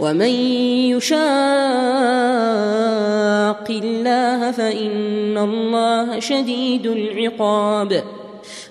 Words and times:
ومن 0.00 0.28
يشاق 0.90 1.24
الله 3.70 4.50
فإن 4.50 5.38
الله 5.38 6.18
شديد 6.18 6.86
العقاب 6.86 8.02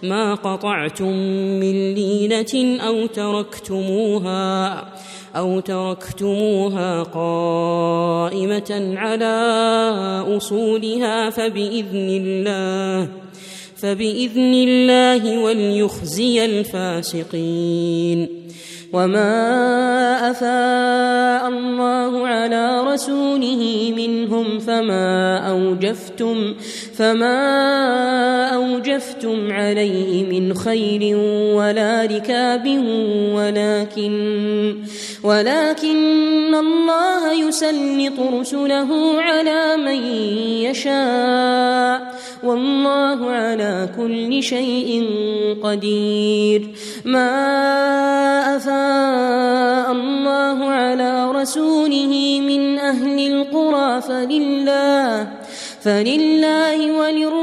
ما 0.03 0.33
قطعتم 0.35 1.11
من 1.59 1.93
لينة 1.95 2.81
أو 2.87 3.05
تركتموها 3.05 4.75
أو 5.35 5.59
تركتموها 5.59 7.03
قائمة 7.03 8.93
على 8.97 9.33
أصولها 10.37 11.29
فبإذن 11.29 11.87
الله 12.47 13.07
فباذن 13.83 14.53
الله 14.67 15.39
وليخزي 15.39 16.45
الفاسقين 16.45 18.27
وما 18.93 20.31
افاء 20.31 21.49
الله 21.49 22.27
على 22.27 22.81
رسوله 22.81 23.93
منهم 23.97 24.59
فما 24.59 25.37
اوجفتم 25.49 26.53
فما 26.95 27.39
اوجفتم 28.55 29.51
عليه 29.51 30.23
من 30.39 30.53
خير 30.53 31.17
ولا 31.55 32.01
ركاب 32.11 32.67
ولكن 33.33 34.75
ولكن 35.23 36.55
الله 36.55 37.47
يسلط 37.47 38.19
رسله 38.39 39.21
على 39.21 39.77
من 39.77 40.03
يشاء 40.69 42.12
والله 42.43 43.29
على 43.31 43.89
كل 43.97 44.43
شيء 44.43 45.07
قدير 45.63 46.67
ما 47.05 47.29
أفاء 48.55 49.91
الله 49.91 50.65
على 50.69 51.31
رسوله 51.31 52.41
من 52.47 52.79
أهل 52.79 53.19
القرى 53.27 54.01
فلله 54.01 55.27
فلله 55.83 56.97
ولرسوله 56.99 57.42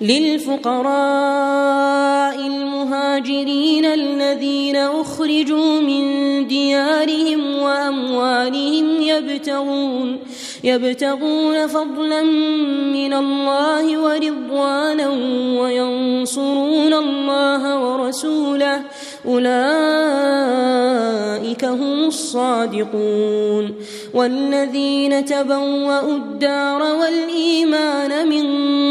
للفقراء 0.00 2.46
المهاجرين 2.46 3.84
الذين 3.84 4.76
أخرجوا 4.76 5.80
من 5.80 6.02
ديارهم 6.46 7.58
وأموالهم 7.62 9.02
يبتغون 9.02 10.16
يبتغون 10.64 11.66
فضلا 11.66 12.22
من 12.92 13.14
الله 13.14 14.02
ورضوانا 14.02 15.08
وينصرون 15.60 16.94
الله 16.94 17.80
ورسوله 17.86 18.82
أولئك 19.26 21.64
هم 21.64 22.04
الصادقون 22.04 23.74
والذين 24.14 25.24
تبوأوا 25.24 26.12
الدار 26.16 26.82
والإيمان 26.82 28.28
من 28.28 28.47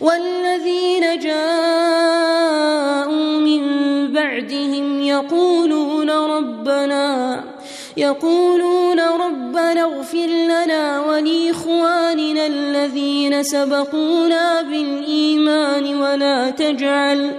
والذين 0.00 1.18
جاءوا 1.18 3.36
من 3.38 3.62
بعدهم 4.12 5.02
يقولون 5.02 6.10
ربنا 6.10 7.44
يقولون 7.96 9.00
ربنا 9.00 9.82
اغفر 9.82 10.26
لنا 10.26 11.00
ولإخواننا 11.00 12.46
الذين 12.46 13.42
سبقونا 13.42 14.62
بالإيمان 14.62 15.96
ولا 16.00 16.50
تجعل 16.50 17.30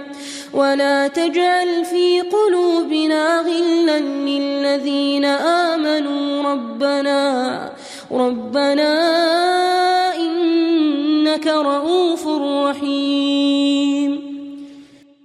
ولا 0.54 1.08
تجعل 1.08 1.84
في 1.84 2.20
قلوبنا 2.20 3.40
غلا 3.40 3.98
للذين 3.98 5.24
آمنوا 5.24 6.52
ربنا 6.52 7.70
ربنا 8.12 8.92
إنك 11.32 11.46
رؤوف 11.48 12.26
رحيم 12.26 13.61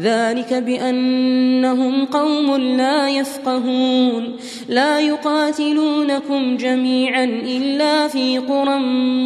ذلك 0.00 0.54
بأنهم 0.54 2.04
قوم 2.04 2.56
لا 2.56 3.08
يفقهون 3.08 4.36
لا 4.68 5.00
يقاتلونكم 5.00 6.56
جميعا 6.56 7.24
إلا 7.24 8.08
في 8.08 8.38
قرى 8.38 8.78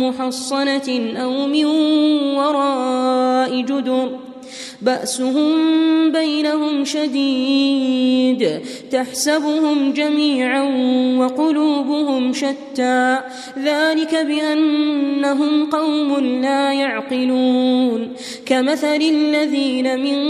محصنة 0.02 1.12
أو 1.16 1.46
من 1.46 1.64
وراء 2.37 3.61
جدر 3.61 4.08
بأسهم 4.84 5.64
بينهم 6.12 6.84
شديد 6.84 8.60
تحسبهم 8.90 9.92
جميعا 9.92 10.62
وقلوبهم 11.19 12.32
شتى 12.32 13.20
ذلك 13.58 14.14
بأنهم 14.14 15.70
قوم 15.70 16.14
لا 16.20 16.72
يعقلون 16.72 18.12
كمثل 18.46 19.02
الذين 19.02 20.00
من 20.02 20.22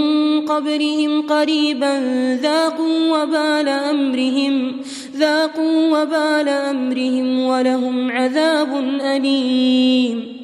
قبرهم 0.46 1.22
قريبا 1.22 2.00
ذاقوا 2.42 3.22
وبال 3.22 3.68
أمرهم 3.68 4.72
ذاقوا 5.16 6.02
وبال 6.02 6.48
أمرهم 6.48 7.38
ولهم 7.46 8.10
عذاب 8.10 9.00
أليم 9.00 10.43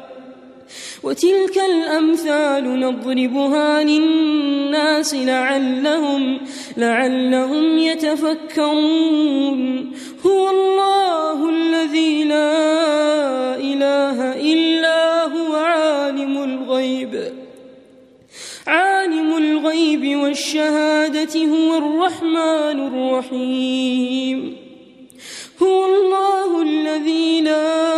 وتلك 1.03 1.57
الأمثال 1.73 2.79
نضربها 2.79 3.83
للناس 3.83 5.15
لعلهم 5.15 6.37
لعلهم 6.77 7.77
يتفكرون 7.77 9.91
هو 10.25 10.49
الله 10.49 11.49
الذي 11.49 12.23
لا 12.23 12.85
إله 13.55 14.33
إلا 14.53 15.23
هو 15.23 15.55
عالم 15.55 16.43
الغيب 16.43 17.31
عالم 18.67 19.37
الغيب 19.37 20.15
والشهادة 20.21 21.45
هو 21.45 21.77
الرحمن 21.77 22.87
الرحيم 22.87 24.55
هو 25.61 25.85
الله 25.85 26.61
الذي 26.61 27.41
لا 27.41 27.90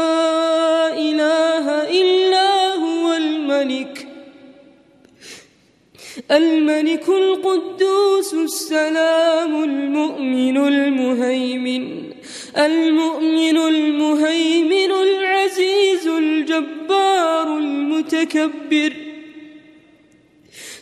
الملك 3.64 4.08
الملك 6.32 7.10
القدوس 7.10 8.34
السلام 8.34 9.64
المؤمن 9.64 10.58
المهيمن 10.58 12.04
المؤمن 12.58 13.58
المهيمن 13.58 14.92
العزيز 14.92 16.08
الجبار 16.08 17.58
المتكبر 17.58 18.94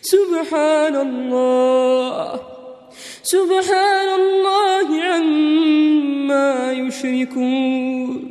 سبحان 0.01 0.95
الله 0.95 2.39
سبحان 3.24 4.10
الله 4.19 4.88
عما 5.01 6.72
يشركون 6.72 8.31